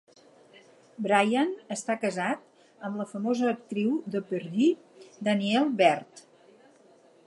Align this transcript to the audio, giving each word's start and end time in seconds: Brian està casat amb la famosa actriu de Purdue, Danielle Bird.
Brian 1.07 1.51
està 1.75 1.97
casat 2.05 2.49
amb 2.89 2.99
la 3.03 3.07
famosa 3.13 3.47
actriu 3.53 3.95
de 4.17 4.23
Purdue, 4.33 5.07
Danielle 5.31 5.81
Bird. 5.83 6.29